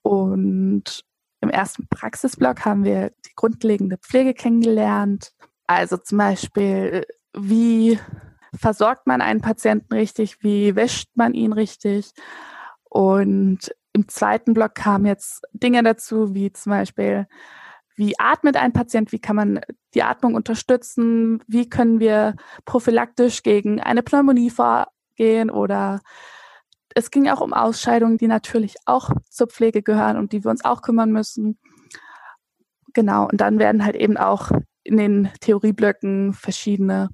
Und 0.01 1.03
im 1.41 1.49
ersten 1.49 1.87
Praxisblock 1.87 2.65
haben 2.65 2.83
wir 2.83 3.11
die 3.25 3.33
grundlegende 3.35 3.97
Pflege 3.97 4.33
kennengelernt. 4.33 5.31
Also 5.67 5.97
zum 5.97 6.17
Beispiel, 6.17 7.05
wie 7.33 7.99
versorgt 8.55 9.07
man 9.07 9.21
einen 9.21 9.41
Patienten 9.41 9.93
richtig, 9.93 10.43
wie 10.43 10.75
wäscht 10.75 11.09
man 11.15 11.33
ihn 11.33 11.53
richtig. 11.53 12.11
Und 12.83 13.73
im 13.93 14.07
zweiten 14.07 14.53
Block 14.53 14.75
kamen 14.75 15.05
jetzt 15.05 15.41
Dinge 15.53 15.83
dazu, 15.83 16.33
wie 16.33 16.51
zum 16.51 16.71
Beispiel, 16.71 17.27
wie 17.95 18.17
atmet 18.17 18.55
ein 18.55 18.73
Patient, 18.73 19.11
wie 19.11 19.19
kann 19.19 19.35
man 19.35 19.61
die 19.93 20.03
Atmung 20.03 20.35
unterstützen, 20.35 21.43
wie 21.47 21.69
können 21.69 21.99
wir 21.99 22.35
prophylaktisch 22.65 23.43
gegen 23.43 23.81
eine 23.81 24.03
Pneumonie 24.03 24.49
vorgehen 24.49 25.49
oder 25.49 26.01
es 26.95 27.11
ging 27.11 27.27
auch 27.29 27.41
um 27.41 27.53
Ausscheidungen, 27.53 28.17
die 28.17 28.27
natürlich 28.27 28.75
auch 28.85 29.11
zur 29.29 29.47
Pflege 29.47 29.83
gehören 29.83 30.17
und 30.17 30.31
die 30.31 30.43
wir 30.43 30.51
uns 30.51 30.65
auch 30.65 30.81
kümmern 30.81 31.11
müssen. 31.11 31.59
Genau, 32.93 33.27
und 33.27 33.39
dann 33.39 33.59
werden 33.59 33.85
halt 33.85 33.95
eben 33.95 34.17
auch 34.17 34.51
in 34.83 34.97
den 34.97 35.29
Theorieblöcken 35.41 36.33
verschiedene 36.33 37.09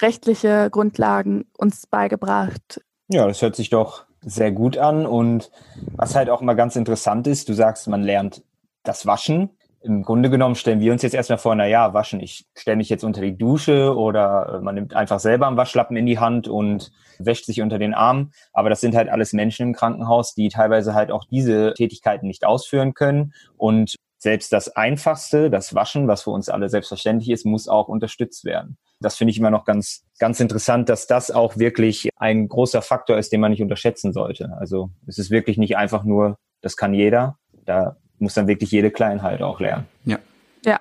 rechtliche 0.00 0.68
Grundlagen 0.70 1.44
uns 1.56 1.86
beigebracht. 1.86 2.80
Ja, 3.08 3.26
das 3.26 3.42
hört 3.42 3.56
sich 3.56 3.70
doch 3.70 4.06
sehr 4.20 4.52
gut 4.52 4.78
an. 4.78 5.06
Und 5.06 5.50
was 5.94 6.14
halt 6.14 6.30
auch 6.30 6.40
immer 6.40 6.54
ganz 6.54 6.76
interessant 6.76 7.26
ist, 7.26 7.48
du 7.48 7.52
sagst, 7.52 7.88
man 7.88 8.02
lernt 8.02 8.42
das 8.82 9.06
Waschen. 9.06 9.50
Im 9.82 10.02
Grunde 10.02 10.30
genommen 10.30 10.54
stellen 10.54 10.80
wir 10.80 10.92
uns 10.92 11.02
jetzt 11.02 11.14
erstmal 11.14 11.38
vor, 11.38 11.54
na 11.54 11.66
ja, 11.66 11.92
waschen, 11.92 12.20
ich 12.20 12.46
stelle 12.54 12.78
mich 12.78 12.88
jetzt 12.88 13.04
unter 13.04 13.20
die 13.20 13.36
Dusche 13.36 13.94
oder 13.94 14.60
man 14.62 14.74
nimmt 14.74 14.96
einfach 14.96 15.20
selber 15.20 15.46
einen 15.46 15.58
Waschlappen 15.58 15.94
in 15.94 16.06
die 16.06 16.18
Hand 16.18 16.48
und 16.48 16.90
wäscht 17.18 17.44
sich 17.44 17.60
unter 17.60 17.78
den 17.78 17.92
Arm. 17.92 18.30
Aber 18.54 18.70
das 18.70 18.80
sind 18.80 18.96
halt 18.96 19.10
alles 19.10 19.34
Menschen 19.34 19.68
im 19.68 19.72
Krankenhaus, 19.74 20.34
die 20.34 20.48
teilweise 20.48 20.94
halt 20.94 21.10
auch 21.10 21.24
diese 21.26 21.74
Tätigkeiten 21.74 22.26
nicht 22.26 22.46
ausführen 22.46 22.94
können. 22.94 23.34
Und 23.58 23.96
selbst 24.24 24.52
das 24.52 24.74
Einfachste, 24.74 25.50
das 25.50 25.74
Waschen, 25.74 26.08
was 26.08 26.22
für 26.22 26.30
uns 26.30 26.48
alle 26.48 26.68
selbstverständlich 26.68 27.30
ist, 27.30 27.44
muss 27.44 27.68
auch 27.68 27.88
unterstützt 27.88 28.44
werden. 28.44 28.78
Das 29.00 29.16
finde 29.16 29.32
ich 29.32 29.38
immer 29.38 29.50
noch 29.50 29.66
ganz, 29.66 30.02
ganz 30.18 30.40
interessant, 30.40 30.88
dass 30.88 31.06
das 31.06 31.30
auch 31.30 31.58
wirklich 31.58 32.08
ein 32.16 32.48
großer 32.48 32.80
Faktor 32.80 33.18
ist, 33.18 33.32
den 33.32 33.40
man 33.40 33.50
nicht 33.50 33.60
unterschätzen 33.62 34.14
sollte. 34.14 34.56
Also 34.58 34.90
es 35.06 35.18
ist 35.18 35.30
wirklich 35.30 35.58
nicht 35.58 35.76
einfach 35.76 36.04
nur, 36.04 36.38
das 36.62 36.76
kann 36.76 36.94
jeder. 36.94 37.38
Da 37.66 37.96
muss 38.18 38.32
dann 38.32 38.48
wirklich 38.48 38.70
jede 38.70 38.90
Kleinheit 38.90 39.42
auch 39.42 39.60
lernen. 39.60 39.86
Ja. 40.06 40.18
Ja. 40.64 40.80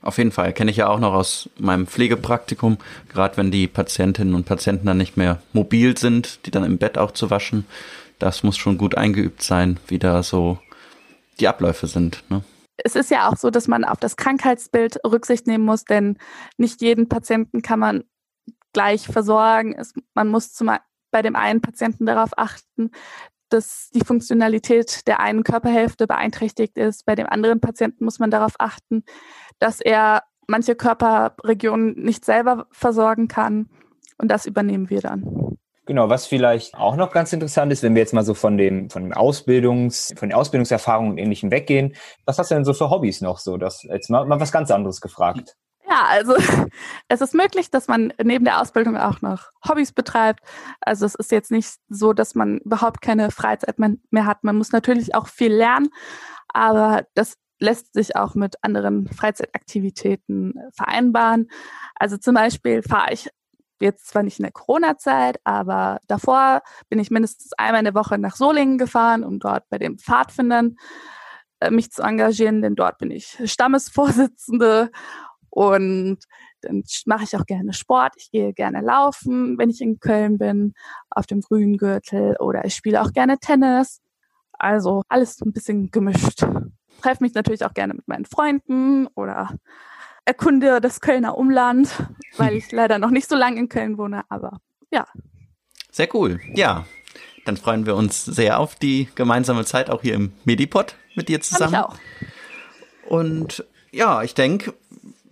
Auf 0.00 0.16
jeden 0.16 0.32
Fall. 0.32 0.54
Kenne 0.54 0.70
ich 0.70 0.78
ja 0.78 0.88
auch 0.88 0.98
noch 0.98 1.12
aus 1.12 1.50
meinem 1.58 1.86
Pflegepraktikum. 1.86 2.78
Gerade 3.10 3.36
wenn 3.36 3.50
die 3.50 3.68
Patientinnen 3.68 4.34
und 4.34 4.46
Patienten 4.46 4.86
dann 4.86 4.96
nicht 4.96 5.18
mehr 5.18 5.42
mobil 5.52 5.98
sind, 5.98 6.46
die 6.46 6.50
dann 6.50 6.64
im 6.64 6.78
Bett 6.78 6.96
auch 6.96 7.10
zu 7.10 7.28
waschen. 7.28 7.66
Das 8.18 8.42
muss 8.42 8.56
schon 8.56 8.78
gut 8.78 8.96
eingeübt 8.96 9.42
sein, 9.42 9.78
wie 9.88 9.98
da 9.98 10.22
so 10.22 10.58
die 11.38 11.48
Abläufe 11.48 11.86
sind. 11.86 12.24
Ne? 12.30 12.42
Es 12.76 12.96
ist 12.96 13.10
ja 13.10 13.28
auch 13.28 13.36
so, 13.36 13.50
dass 13.50 13.68
man 13.68 13.84
auf 13.84 13.98
das 13.98 14.16
Krankheitsbild 14.16 14.98
Rücksicht 15.04 15.46
nehmen 15.46 15.64
muss, 15.64 15.84
denn 15.84 16.18
nicht 16.56 16.80
jeden 16.80 17.08
Patienten 17.08 17.62
kann 17.62 17.78
man 17.78 18.04
gleich 18.72 19.06
versorgen. 19.06 19.74
Es, 19.76 19.94
man 20.14 20.28
muss 20.28 20.52
zum, 20.52 20.70
bei 21.10 21.22
dem 21.22 21.36
einen 21.36 21.60
Patienten 21.60 22.06
darauf 22.06 22.30
achten, 22.36 22.90
dass 23.50 23.90
die 23.90 24.04
Funktionalität 24.04 25.06
der 25.06 25.20
einen 25.20 25.44
Körperhälfte 25.44 26.06
beeinträchtigt 26.06 26.78
ist. 26.78 27.04
Bei 27.04 27.14
dem 27.14 27.26
anderen 27.26 27.60
Patienten 27.60 28.04
muss 28.04 28.18
man 28.18 28.30
darauf 28.30 28.54
achten, 28.58 29.04
dass 29.58 29.80
er 29.80 30.22
manche 30.46 30.74
Körperregionen 30.74 31.94
nicht 32.02 32.24
selber 32.24 32.66
versorgen 32.70 33.28
kann. 33.28 33.68
Und 34.18 34.28
das 34.28 34.46
übernehmen 34.46 34.88
wir 34.88 35.00
dann. 35.00 35.58
Genau, 35.84 36.08
was 36.08 36.26
vielleicht 36.26 36.74
auch 36.74 36.94
noch 36.94 37.10
ganz 37.10 37.32
interessant 37.32 37.72
ist, 37.72 37.82
wenn 37.82 37.94
wir 37.94 38.02
jetzt 38.02 38.14
mal 38.14 38.24
so 38.24 38.34
von 38.34 38.56
dem, 38.56 38.88
von 38.88 39.02
dem 39.02 39.12
Ausbildungs, 39.12 40.14
von 40.16 40.28
den 40.28 40.36
Ausbildungserfahrungen 40.36 41.12
und 41.12 41.18
Ähnlichem 41.18 41.50
weggehen. 41.50 41.96
Was 42.24 42.38
hast 42.38 42.52
du 42.52 42.54
denn 42.54 42.64
so 42.64 42.72
für 42.72 42.88
Hobbys 42.88 43.20
noch 43.20 43.38
so? 43.38 43.56
Das, 43.56 43.82
jetzt 43.82 44.08
mal, 44.08 44.24
mal 44.24 44.38
was 44.38 44.52
ganz 44.52 44.70
anderes 44.70 45.00
gefragt. 45.00 45.56
Ja, 45.88 46.04
also 46.08 46.34
es 47.08 47.20
ist 47.20 47.34
möglich, 47.34 47.70
dass 47.70 47.88
man 47.88 48.12
neben 48.22 48.44
der 48.44 48.60
Ausbildung 48.60 48.96
auch 48.96 49.22
noch 49.22 49.50
Hobbys 49.68 49.92
betreibt. 49.92 50.40
Also 50.80 51.04
es 51.04 51.16
ist 51.16 51.32
jetzt 51.32 51.50
nicht 51.50 51.74
so, 51.88 52.12
dass 52.12 52.36
man 52.36 52.58
überhaupt 52.58 53.02
keine 53.02 53.32
Freizeit 53.32 53.76
mehr 53.78 54.26
hat. 54.26 54.44
Man 54.44 54.56
muss 54.56 54.70
natürlich 54.70 55.16
auch 55.16 55.26
viel 55.26 55.52
lernen, 55.52 55.88
aber 56.48 57.06
das 57.14 57.34
lässt 57.58 57.92
sich 57.94 58.16
auch 58.16 58.34
mit 58.34 58.56
anderen 58.62 59.08
Freizeitaktivitäten 59.08 60.54
vereinbaren. 60.74 61.48
Also 61.96 62.16
zum 62.16 62.34
Beispiel 62.34 62.82
fahre 62.82 63.12
ich 63.12 63.28
Jetzt 63.82 64.06
zwar 64.06 64.22
nicht 64.22 64.38
in 64.38 64.44
der 64.44 64.52
Corona-Zeit, 64.52 65.40
aber 65.42 65.98
davor 66.06 66.62
bin 66.88 67.00
ich 67.00 67.10
mindestens 67.10 67.52
einmal 67.54 67.80
in 67.80 67.86
der 67.86 67.94
Woche 67.96 68.16
nach 68.16 68.36
Solingen 68.36 68.78
gefahren, 68.78 69.24
um 69.24 69.40
dort 69.40 69.68
bei 69.70 69.78
den 69.78 69.98
Pfadfindern 69.98 70.76
äh, 71.58 71.72
mich 71.72 71.90
zu 71.90 72.02
engagieren, 72.02 72.62
denn 72.62 72.76
dort 72.76 72.98
bin 72.98 73.10
ich 73.10 73.38
Stammesvorsitzende 73.44 74.92
und 75.50 76.18
dann 76.60 76.84
mache 77.06 77.24
ich 77.24 77.36
auch 77.36 77.44
gerne 77.44 77.72
Sport. 77.72 78.14
Ich 78.18 78.30
gehe 78.30 78.52
gerne 78.52 78.82
laufen, 78.82 79.58
wenn 79.58 79.68
ich 79.68 79.80
in 79.80 79.98
Köln 79.98 80.38
bin, 80.38 80.74
auf 81.10 81.26
dem 81.26 81.40
grünen 81.40 81.76
Gürtel 81.76 82.36
oder 82.38 82.64
ich 82.64 82.76
spiele 82.76 83.02
auch 83.02 83.12
gerne 83.12 83.38
Tennis. 83.38 84.00
Also 84.52 85.02
alles 85.08 85.40
ein 85.40 85.52
bisschen 85.52 85.90
gemischt. 85.90 86.46
Treffe 87.00 87.24
mich 87.24 87.34
natürlich 87.34 87.64
auch 87.64 87.74
gerne 87.74 87.94
mit 87.94 88.06
meinen 88.06 88.26
Freunden 88.26 89.08
oder 89.16 89.50
erkunde 90.24 90.80
das 90.80 91.00
Kölner 91.00 91.36
Umland, 91.36 91.88
weil 92.36 92.54
ich 92.54 92.70
leider 92.72 92.98
noch 92.98 93.10
nicht 93.10 93.28
so 93.28 93.36
lange 93.36 93.58
in 93.58 93.68
Köln 93.68 93.98
wohne, 93.98 94.24
aber 94.28 94.60
ja. 94.90 95.06
Sehr 95.90 96.14
cool. 96.14 96.40
Ja, 96.54 96.86
dann 97.44 97.56
freuen 97.56 97.86
wir 97.86 97.96
uns 97.96 98.24
sehr 98.24 98.58
auf 98.58 98.76
die 98.76 99.08
gemeinsame 99.14 99.64
Zeit 99.64 99.90
auch 99.90 100.02
hier 100.02 100.14
im 100.14 100.32
Medipod 100.44 100.94
mit 101.14 101.28
dir 101.28 101.40
zusammen. 101.40 101.76
Hab 101.76 101.94
ich 101.94 102.00
auch. 103.08 103.10
Und 103.10 103.64
ja, 103.90 104.22
ich 104.22 104.34
denke, 104.34 104.72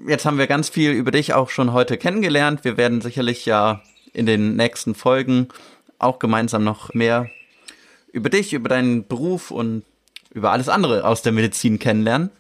jetzt 0.06 0.26
haben 0.26 0.38
wir 0.38 0.46
ganz 0.46 0.68
viel 0.68 0.90
über 0.90 1.10
dich 1.10 1.34
auch 1.34 1.50
schon 1.50 1.72
heute 1.72 1.96
kennengelernt. 1.96 2.64
Wir 2.64 2.76
werden 2.76 3.00
sicherlich 3.00 3.46
ja 3.46 3.82
in 4.12 4.26
den 4.26 4.56
nächsten 4.56 4.94
Folgen 4.94 5.48
auch 5.98 6.18
gemeinsam 6.18 6.64
noch 6.64 6.92
mehr 6.94 7.30
über 8.12 8.28
dich, 8.28 8.52
über 8.52 8.68
deinen 8.68 9.06
Beruf 9.06 9.50
und 9.50 9.84
über 10.32 10.50
alles 10.50 10.68
andere 10.68 11.04
aus 11.04 11.22
der 11.22 11.32
Medizin 11.32 11.78
kennenlernen. 11.78 12.30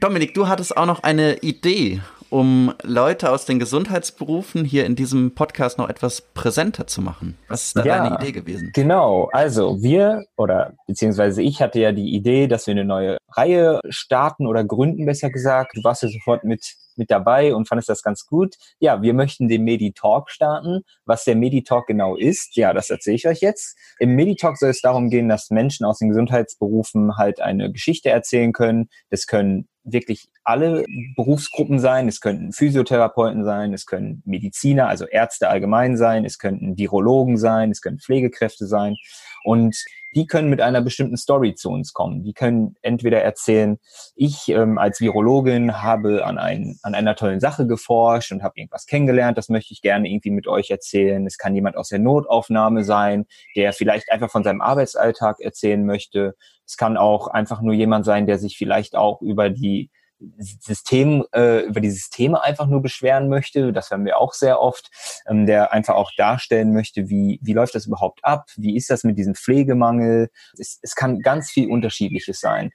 Dominik, 0.00 0.34
du 0.34 0.48
hattest 0.48 0.76
auch 0.76 0.86
noch 0.86 1.02
eine 1.02 1.38
Idee, 1.38 2.00
um 2.28 2.74
Leute 2.82 3.30
aus 3.30 3.46
den 3.46 3.60
Gesundheitsberufen 3.60 4.64
hier 4.64 4.86
in 4.86 4.96
diesem 4.96 5.34
Podcast 5.34 5.78
noch 5.78 5.88
etwas 5.88 6.20
präsenter 6.20 6.86
zu 6.88 7.00
machen. 7.00 7.38
Was 7.48 7.68
ist 7.68 7.76
da 7.76 7.84
ja, 7.84 8.02
deine 8.02 8.16
Idee 8.16 8.32
gewesen? 8.32 8.70
Genau, 8.74 9.28
also 9.32 9.82
wir 9.82 10.24
oder 10.36 10.74
beziehungsweise 10.88 11.42
ich 11.42 11.62
hatte 11.62 11.78
ja 11.78 11.92
die 11.92 12.12
Idee, 12.12 12.48
dass 12.48 12.66
wir 12.66 12.72
eine 12.72 12.84
neue 12.84 13.18
Reihe 13.28 13.80
starten 13.88 14.48
oder 14.48 14.64
gründen, 14.64 15.06
besser 15.06 15.30
gesagt. 15.30 15.76
Du 15.76 15.84
warst 15.84 16.02
ja 16.02 16.08
sofort 16.08 16.42
mit 16.42 16.74
mit 16.96 17.10
dabei 17.10 17.54
und 17.54 17.68
fandest 17.68 17.88
das 17.88 18.02
ganz 18.02 18.26
gut. 18.26 18.54
Ja, 18.78 19.02
wir 19.02 19.14
möchten 19.14 19.48
den 19.48 19.64
Medi-Talk 19.64 20.30
starten. 20.30 20.82
Was 21.04 21.24
der 21.24 21.36
Medi-Talk 21.36 21.86
genau 21.86 22.16
ist, 22.16 22.56
ja, 22.56 22.72
das 22.72 22.90
erzähle 22.90 23.16
ich 23.16 23.26
euch 23.26 23.40
jetzt. 23.40 23.76
Im 23.98 24.14
Medi-Talk 24.14 24.58
soll 24.58 24.70
es 24.70 24.80
darum 24.80 25.10
gehen, 25.10 25.28
dass 25.28 25.50
Menschen 25.50 25.86
aus 25.86 25.98
den 25.98 26.10
Gesundheitsberufen 26.10 27.16
halt 27.16 27.40
eine 27.40 27.72
Geschichte 27.72 28.10
erzählen 28.10 28.52
können. 28.52 28.88
Das 29.10 29.26
können 29.26 29.68
wirklich 29.84 30.28
alle 30.42 30.84
Berufsgruppen 31.14 31.78
sein. 31.78 32.08
Es 32.08 32.20
könnten 32.20 32.52
Physiotherapeuten 32.52 33.44
sein, 33.44 33.72
es 33.74 33.86
können 33.86 34.22
Mediziner, 34.24 34.88
also 34.88 35.06
Ärzte 35.06 35.48
allgemein 35.48 35.96
sein, 35.96 36.24
es 36.24 36.38
könnten 36.38 36.76
Virologen 36.76 37.36
sein, 37.36 37.70
es 37.70 37.80
können 37.80 38.00
Pflegekräfte 38.00 38.66
sein. 38.66 38.96
Und 39.44 39.76
die 40.14 40.26
können 40.26 40.48
mit 40.48 40.60
einer 40.60 40.80
bestimmten 40.80 41.16
Story 41.16 41.54
zu 41.54 41.70
uns 41.70 41.92
kommen. 41.92 42.22
Die 42.22 42.32
können 42.32 42.76
entweder 42.82 43.22
erzählen, 43.22 43.78
ich 44.14 44.48
ähm, 44.48 44.78
als 44.78 45.00
Virologin 45.00 45.82
habe 45.82 46.24
an, 46.24 46.38
ein, 46.38 46.78
an 46.82 46.94
einer 46.94 47.16
tollen 47.16 47.40
Sache 47.40 47.66
geforscht 47.66 48.32
und 48.32 48.42
habe 48.42 48.54
irgendwas 48.56 48.86
kennengelernt, 48.86 49.36
das 49.36 49.48
möchte 49.48 49.72
ich 49.72 49.82
gerne 49.82 50.08
irgendwie 50.08 50.30
mit 50.30 50.46
euch 50.46 50.70
erzählen. 50.70 51.26
Es 51.26 51.38
kann 51.38 51.54
jemand 51.54 51.76
aus 51.76 51.88
der 51.88 51.98
Notaufnahme 51.98 52.84
sein, 52.84 53.26
der 53.56 53.72
vielleicht 53.72 54.10
einfach 54.10 54.30
von 54.30 54.44
seinem 54.44 54.60
Arbeitsalltag 54.60 55.40
erzählen 55.40 55.84
möchte. 55.84 56.36
Es 56.66 56.76
kann 56.76 56.96
auch 56.96 57.28
einfach 57.28 57.60
nur 57.60 57.74
jemand 57.74 58.04
sein, 58.04 58.26
der 58.26 58.38
sich 58.38 58.56
vielleicht 58.56 58.96
auch 58.96 59.20
über 59.20 59.50
die 59.50 59.90
System, 60.38 61.24
äh, 61.34 61.60
über 61.60 61.80
die 61.80 61.90
Systeme 61.90 62.42
einfach 62.42 62.66
nur 62.66 62.82
beschweren 62.82 63.28
möchte, 63.28 63.72
das 63.72 63.90
hören 63.90 64.04
wir 64.04 64.18
auch 64.18 64.32
sehr 64.32 64.60
oft, 64.60 64.90
ähm, 65.28 65.46
der 65.46 65.72
einfach 65.72 65.94
auch 65.94 66.10
darstellen 66.16 66.72
möchte, 66.72 67.08
wie, 67.08 67.40
wie 67.42 67.52
läuft 67.52 67.74
das 67.74 67.86
überhaupt 67.86 68.24
ab, 68.24 68.46
wie 68.56 68.76
ist 68.76 68.90
das 68.90 69.04
mit 69.04 69.18
diesem 69.18 69.34
Pflegemangel. 69.34 70.30
Es, 70.58 70.78
es 70.82 70.94
kann 70.94 71.20
ganz 71.20 71.50
viel 71.50 71.70
Unterschiedliches 71.70 72.40
sein. 72.40 72.70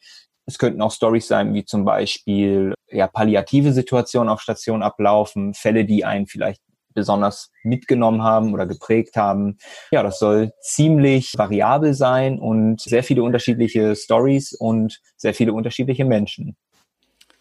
Es 0.45 0.57
könnten 0.57 0.81
auch 0.81 0.91
Stories 0.91 1.27
sein, 1.27 1.53
wie 1.53 1.63
zum 1.63 1.85
Beispiel 1.85 2.73
ja, 2.89 3.07
palliative 3.07 3.71
Situationen 3.71 4.29
auf 4.29 4.41
Station 4.41 4.81
ablaufen, 4.81 5.53
Fälle, 5.53 5.85
die 5.85 6.05
einen 6.05 6.25
vielleicht 6.27 6.61
besonders 6.93 7.51
mitgenommen 7.63 8.23
haben 8.23 8.53
oder 8.53 8.65
geprägt 8.65 9.15
haben. 9.15 9.57
Ja, 9.91 10.03
das 10.03 10.19
soll 10.19 10.51
ziemlich 10.61 11.33
variabel 11.37 11.93
sein 11.93 12.39
und 12.39 12.81
sehr 12.81 13.03
viele 13.03 13.23
unterschiedliche 13.23 13.95
Stories 13.95 14.53
und 14.53 14.99
sehr 15.15 15.33
viele 15.33 15.53
unterschiedliche 15.53 16.05
Menschen. 16.05 16.57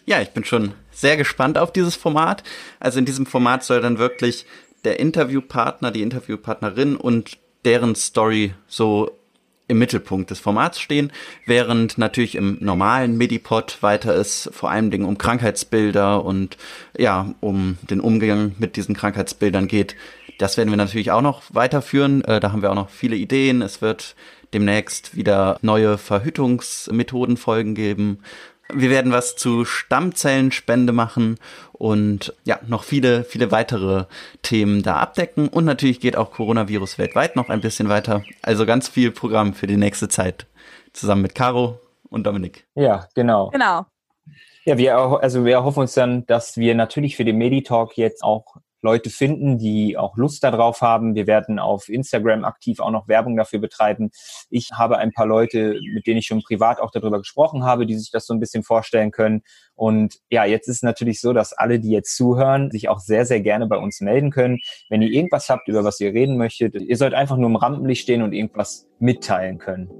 Ja, 0.08 0.22
ich 0.22 0.30
bin 0.30 0.42
schon 0.42 0.72
sehr 0.90 1.18
gespannt 1.18 1.58
auf 1.58 1.70
dieses 1.70 1.94
Format. 1.94 2.42
Also 2.80 2.98
in 2.98 3.04
diesem 3.04 3.26
Format 3.26 3.62
soll 3.62 3.82
dann 3.82 3.98
wirklich 3.98 4.46
der 4.84 4.98
Interviewpartner, 5.00 5.90
die 5.90 6.00
Interviewpartnerin 6.00 6.96
und 6.96 7.36
deren 7.66 7.94
Story 7.94 8.54
so 8.68 9.10
im 9.66 9.78
Mittelpunkt 9.78 10.30
des 10.30 10.40
Formats 10.40 10.80
stehen, 10.80 11.12
während 11.44 11.98
natürlich 11.98 12.36
im 12.36 12.56
normalen 12.58 13.18
Medipod 13.18 13.82
weiter 13.82 14.14
es 14.14 14.48
vor 14.50 14.70
allen 14.70 14.90
Dingen 14.90 15.04
um 15.04 15.18
Krankheitsbilder 15.18 16.24
und 16.24 16.56
ja, 16.96 17.34
um 17.40 17.76
den 17.82 18.00
Umgang 18.00 18.54
mit 18.58 18.76
diesen 18.76 18.96
Krankheitsbildern 18.96 19.68
geht. 19.68 19.94
Das 20.38 20.56
werden 20.56 20.70
wir 20.70 20.78
natürlich 20.78 21.10
auch 21.10 21.20
noch 21.20 21.42
weiterführen. 21.50 22.24
Äh, 22.24 22.40
da 22.40 22.50
haben 22.52 22.62
wir 22.62 22.70
auch 22.70 22.76
noch 22.76 22.88
viele 22.88 23.16
Ideen. 23.16 23.60
Es 23.60 23.82
wird 23.82 24.16
demnächst 24.54 25.14
wieder 25.14 25.58
neue 25.60 25.98
Verhütungsmethodenfolgen 25.98 27.74
geben. 27.74 28.20
Wir 28.72 28.90
werden 28.90 29.12
was 29.12 29.36
zu 29.36 29.64
Stammzellenspende 29.64 30.92
machen 30.92 31.38
und 31.72 32.34
ja, 32.44 32.58
noch 32.66 32.84
viele, 32.84 33.24
viele 33.24 33.50
weitere 33.50 34.04
Themen 34.42 34.82
da 34.82 34.96
abdecken. 34.96 35.48
Und 35.48 35.64
natürlich 35.64 36.00
geht 36.00 36.16
auch 36.16 36.32
Coronavirus 36.32 36.98
weltweit 36.98 37.36
noch 37.36 37.48
ein 37.48 37.60
bisschen 37.60 37.88
weiter. 37.88 38.24
Also 38.42 38.66
ganz 38.66 38.88
viel 38.88 39.10
Programm 39.10 39.54
für 39.54 39.66
die 39.66 39.76
nächste 39.76 40.08
Zeit 40.08 40.46
zusammen 40.92 41.22
mit 41.22 41.34
Caro 41.34 41.80
und 42.10 42.26
Dominik. 42.26 42.66
Ja, 42.74 43.08
genau. 43.14 43.50
Genau. 43.50 43.86
Ja, 44.64 44.76
wir, 44.76 44.96
also 44.96 45.44
wir 45.46 45.54
erhoffen 45.54 45.80
uns 45.80 45.94
dann, 45.94 46.26
dass 46.26 46.58
wir 46.58 46.74
natürlich 46.74 47.16
für 47.16 47.24
den 47.24 47.38
Meditalk 47.38 47.96
jetzt 47.96 48.22
auch 48.22 48.56
Leute 48.82 49.10
finden, 49.10 49.58
die 49.58 49.96
auch 49.96 50.16
Lust 50.16 50.44
darauf 50.44 50.80
haben. 50.80 51.14
Wir 51.14 51.26
werden 51.26 51.58
auf 51.58 51.88
Instagram 51.88 52.44
aktiv 52.44 52.80
auch 52.80 52.90
noch 52.90 53.08
Werbung 53.08 53.36
dafür 53.36 53.58
betreiben. 53.58 54.10
Ich 54.50 54.70
habe 54.72 54.98
ein 54.98 55.12
paar 55.12 55.26
Leute, 55.26 55.80
mit 55.94 56.06
denen 56.06 56.18
ich 56.18 56.26
schon 56.26 56.42
privat 56.42 56.80
auch 56.80 56.90
darüber 56.90 57.18
gesprochen 57.18 57.64
habe, 57.64 57.86
die 57.86 57.96
sich 57.96 58.10
das 58.10 58.26
so 58.26 58.34
ein 58.34 58.40
bisschen 58.40 58.62
vorstellen 58.62 59.10
können. 59.10 59.42
Und 59.74 60.16
ja, 60.30 60.44
jetzt 60.44 60.68
ist 60.68 60.76
es 60.76 60.82
natürlich 60.82 61.20
so, 61.20 61.32
dass 61.32 61.52
alle, 61.52 61.80
die 61.80 61.90
jetzt 61.90 62.16
zuhören, 62.16 62.70
sich 62.70 62.88
auch 62.88 62.98
sehr, 62.98 63.26
sehr 63.26 63.40
gerne 63.40 63.66
bei 63.66 63.76
uns 63.76 64.00
melden 64.00 64.30
können. 64.30 64.58
Wenn 64.88 65.02
ihr 65.02 65.10
irgendwas 65.10 65.48
habt, 65.48 65.68
über 65.68 65.84
was 65.84 66.00
ihr 66.00 66.12
reden 66.12 66.36
möchtet, 66.36 66.74
ihr 66.74 66.96
sollt 66.96 67.14
einfach 67.14 67.36
nur 67.36 67.48
im 67.48 67.56
Rampenlicht 67.56 68.02
stehen 68.02 68.22
und 68.22 68.32
irgendwas 68.32 68.88
mitteilen 68.98 69.58
können. 69.58 69.90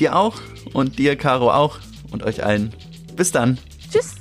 Dir 0.00 0.16
auch 0.16 0.34
und 0.72 0.98
dir, 0.98 1.14
Caro, 1.14 1.52
auch 1.52 1.78
und 2.10 2.24
euch 2.24 2.42
allen. 2.44 2.72
Bis 3.14 3.30
dann. 3.30 3.56
Tschüss. 3.92 4.16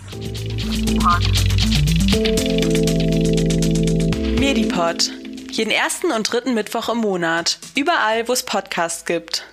Medipod. 4.40 5.12
Jeden 5.50 5.72
ersten 5.72 6.12
und 6.12 6.32
dritten 6.32 6.54
Mittwoch 6.54 6.90
im 6.90 7.00
Monat. 7.00 7.58
Überall, 7.76 8.28
wo 8.28 8.34
es 8.34 8.44
Podcasts 8.44 9.06
gibt. 9.06 9.44